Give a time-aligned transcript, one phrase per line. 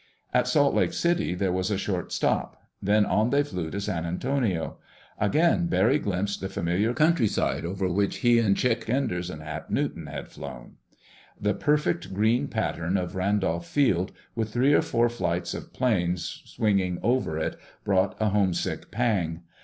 [0.33, 4.03] At Salt Lake City there was a short stop; then on they flew to San
[4.03, 4.79] Antonio.
[5.19, 10.07] Again Barry glimpsed the familiar countryside over which he and Chick Enders and Hap Newton
[10.07, 10.77] had flown.
[11.39, 16.97] The perfect green pattern of Randolph Field, with three or four flights of planes swinging
[17.03, 19.43] over it, brought a homesick pang.